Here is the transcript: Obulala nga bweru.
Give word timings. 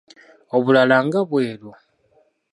Obulala 0.55 0.97
nga 1.05 1.21
bweru. 1.29 1.71